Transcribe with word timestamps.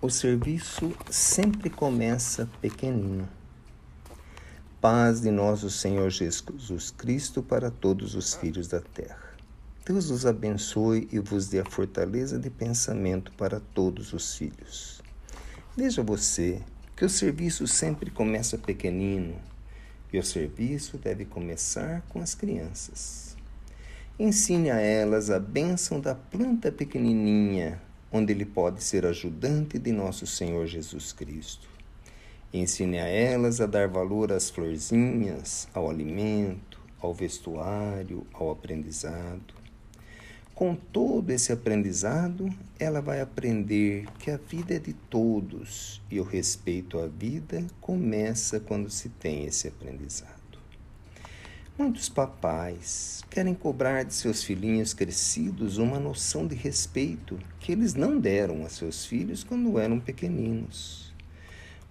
O 0.00 0.08
serviço 0.08 0.94
sempre 1.10 1.68
começa 1.68 2.48
pequenino. 2.60 3.28
Paz 4.80 5.20
de 5.20 5.28
nosso 5.28 5.68
Senhor 5.68 6.08
Jesus 6.08 6.92
Cristo 6.92 7.42
para 7.42 7.68
todos 7.68 8.14
os 8.14 8.32
filhos 8.32 8.68
da 8.68 8.80
terra. 8.80 9.34
Deus 9.84 10.08
os 10.10 10.24
abençoe 10.24 11.08
e 11.10 11.18
vos 11.18 11.48
dê 11.48 11.58
a 11.58 11.64
fortaleza 11.64 12.38
de 12.38 12.48
pensamento 12.48 13.32
para 13.32 13.58
todos 13.58 14.12
os 14.12 14.36
filhos. 14.36 15.02
Veja 15.76 16.00
você 16.00 16.62
que 16.94 17.04
o 17.04 17.10
serviço 17.10 17.66
sempre 17.66 18.08
começa 18.08 18.56
pequenino 18.56 19.34
e 20.12 20.18
o 20.20 20.24
serviço 20.24 20.96
deve 20.96 21.24
começar 21.24 22.02
com 22.08 22.20
as 22.20 22.36
crianças. 22.36 23.36
Ensine 24.16 24.70
a 24.70 24.78
elas 24.78 25.28
a 25.28 25.40
bênção 25.40 25.98
da 25.98 26.14
planta 26.14 26.70
pequenininha 26.70 27.82
onde 28.12 28.32
ele 28.32 28.44
pode 28.44 28.82
ser 28.82 29.04
ajudante 29.04 29.78
de 29.78 29.92
nosso 29.92 30.26
Senhor 30.26 30.66
Jesus 30.66 31.12
Cristo. 31.12 31.68
Ensine 32.52 32.98
a 32.98 33.06
elas 33.06 33.60
a 33.60 33.66
dar 33.66 33.88
valor 33.88 34.32
às 34.32 34.48
florzinhas, 34.48 35.68
ao 35.74 35.90
alimento, 35.90 36.80
ao 37.00 37.12
vestuário, 37.12 38.26
ao 38.32 38.50
aprendizado. 38.50 39.54
Com 40.54 40.74
todo 40.74 41.30
esse 41.30 41.52
aprendizado, 41.52 42.48
ela 42.80 43.00
vai 43.00 43.20
aprender 43.20 44.06
que 44.18 44.30
a 44.30 44.36
vida 44.36 44.74
é 44.74 44.78
de 44.78 44.92
todos 44.92 46.02
e 46.10 46.18
o 46.18 46.24
respeito 46.24 46.98
à 46.98 47.06
vida 47.06 47.64
começa 47.80 48.58
quando 48.58 48.90
se 48.90 49.08
tem 49.08 49.44
esse 49.44 49.68
aprendizado. 49.68 50.37
Muitos 51.78 52.08
papais 52.08 53.22
querem 53.30 53.54
cobrar 53.54 54.02
de 54.02 54.12
seus 54.12 54.42
filhinhos 54.42 54.92
crescidos 54.92 55.78
uma 55.78 56.00
noção 56.00 56.44
de 56.44 56.56
respeito 56.56 57.38
que 57.60 57.70
eles 57.70 57.94
não 57.94 58.18
deram 58.18 58.66
a 58.66 58.68
seus 58.68 59.06
filhos 59.06 59.44
quando 59.44 59.78
eram 59.78 60.00
pequeninos. 60.00 61.14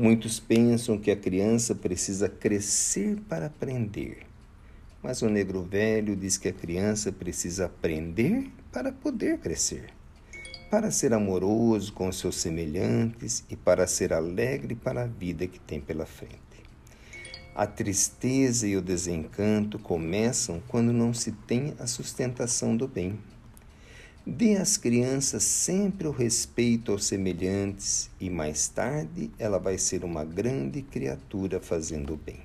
Muitos 0.00 0.40
pensam 0.40 0.96
que 0.96 1.10
a 1.10 1.16
criança 1.16 1.74
precisa 1.74 2.30
crescer 2.30 3.20
para 3.28 3.44
aprender, 3.44 4.20
mas 5.02 5.20
o 5.20 5.28
negro 5.28 5.62
velho 5.62 6.16
diz 6.16 6.38
que 6.38 6.48
a 6.48 6.52
criança 6.54 7.12
precisa 7.12 7.66
aprender 7.66 8.50
para 8.72 8.90
poder 8.90 9.36
crescer, 9.36 9.90
para 10.70 10.90
ser 10.90 11.12
amoroso 11.12 11.92
com 11.92 12.10
seus 12.10 12.36
semelhantes 12.36 13.44
e 13.50 13.54
para 13.54 13.86
ser 13.86 14.14
alegre 14.14 14.74
para 14.74 15.02
a 15.02 15.06
vida 15.06 15.46
que 15.46 15.60
tem 15.60 15.78
pela 15.78 16.06
frente. 16.06 16.53
A 17.56 17.68
tristeza 17.68 18.66
e 18.66 18.76
o 18.76 18.82
desencanto 18.82 19.78
começam 19.78 20.60
quando 20.66 20.92
não 20.92 21.14
se 21.14 21.30
tem 21.30 21.72
a 21.78 21.86
sustentação 21.86 22.76
do 22.76 22.88
bem. 22.88 23.16
Dê 24.26 24.56
às 24.56 24.76
crianças 24.76 25.44
sempre 25.44 26.08
o 26.08 26.10
respeito 26.10 26.90
aos 26.90 27.04
semelhantes 27.04 28.10
e 28.18 28.28
mais 28.28 28.66
tarde 28.66 29.30
ela 29.38 29.60
vai 29.60 29.78
ser 29.78 30.02
uma 30.02 30.24
grande 30.24 30.82
criatura 30.82 31.60
fazendo 31.60 32.14
o 32.14 32.16
bem. 32.16 32.40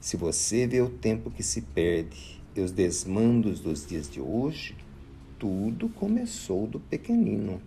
Se 0.00 0.16
você 0.16 0.64
vê 0.64 0.80
o 0.80 0.88
tempo 0.88 1.28
que 1.28 1.42
se 1.42 1.62
perde 1.62 2.40
e 2.54 2.60
os 2.60 2.70
desmandos 2.70 3.58
dos 3.58 3.84
dias 3.84 4.08
de 4.08 4.20
hoje, 4.20 4.76
tudo 5.40 5.88
começou 5.88 6.68
do 6.68 6.78
pequenino. 6.78 7.60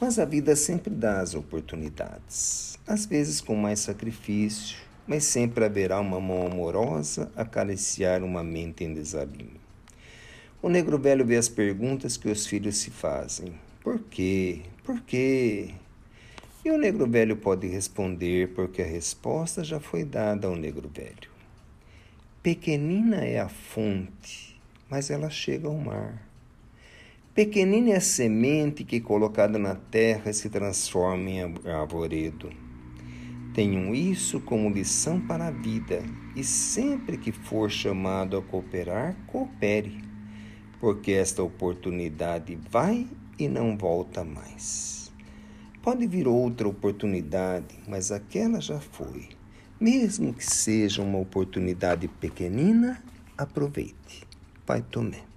Mas 0.00 0.18
a 0.18 0.24
vida 0.24 0.56
sempre 0.56 0.92
dá 0.92 1.20
as 1.20 1.34
oportunidades, 1.34 2.76
às 2.84 3.06
vezes 3.06 3.40
com 3.40 3.54
mais 3.54 3.78
sacrifício, 3.78 4.85
mas 5.06 5.24
sempre 5.24 5.64
haverá 5.64 6.00
uma 6.00 6.20
mão 6.20 6.46
amorosa 6.46 7.30
acariciar 7.36 8.22
uma 8.24 8.42
mente 8.42 8.84
em 8.84 8.92
desalinho. 8.92 9.60
O 10.62 10.68
negro 10.68 10.98
velho 10.98 11.24
vê 11.24 11.36
as 11.36 11.48
perguntas 11.48 12.16
que 12.16 12.28
os 12.28 12.46
filhos 12.46 12.78
se 12.78 12.90
fazem. 12.90 13.54
Por 13.80 14.00
quê? 14.00 14.62
Por 14.82 15.00
quê? 15.02 15.74
E 16.64 16.70
o 16.70 16.76
negro 16.78 17.08
velho 17.08 17.36
pode 17.36 17.68
responder 17.68 18.48
porque 18.48 18.82
a 18.82 18.86
resposta 18.86 19.62
já 19.62 19.78
foi 19.78 20.04
dada 20.04 20.48
ao 20.48 20.56
negro 20.56 20.90
velho. 20.92 21.30
Pequenina 22.42 23.24
é 23.24 23.38
a 23.38 23.48
fonte, 23.48 24.60
mas 24.90 25.10
ela 25.10 25.30
chega 25.30 25.68
ao 25.68 25.76
mar. 25.76 26.26
Pequenina 27.34 27.90
é 27.90 27.96
a 27.96 28.00
semente 28.00 28.82
que, 28.82 29.00
colocada 29.00 29.58
na 29.58 29.74
terra, 29.74 30.32
se 30.32 30.48
transforma 30.48 31.30
em 31.30 31.42
arvoredo. 31.70 32.50
Tenham 33.56 33.94
isso 33.94 34.38
como 34.38 34.68
lição 34.68 35.18
para 35.18 35.46
a 35.46 35.50
vida 35.50 36.02
e 36.34 36.44
sempre 36.44 37.16
que 37.16 37.32
for 37.32 37.70
chamado 37.70 38.36
a 38.36 38.42
cooperar, 38.42 39.16
coopere, 39.28 40.04
porque 40.78 41.12
esta 41.12 41.42
oportunidade 41.42 42.54
vai 42.70 43.06
e 43.38 43.48
não 43.48 43.74
volta 43.74 44.22
mais. 44.22 45.10
Pode 45.80 46.06
vir 46.06 46.28
outra 46.28 46.68
oportunidade, 46.68 47.78
mas 47.88 48.12
aquela 48.12 48.60
já 48.60 48.78
foi. 48.78 49.30
Mesmo 49.80 50.34
que 50.34 50.44
seja 50.44 51.00
uma 51.00 51.18
oportunidade 51.18 52.08
pequenina, 52.08 53.02
aproveite. 53.38 54.26
Pai 54.66 54.82
Tomé. 54.82 55.35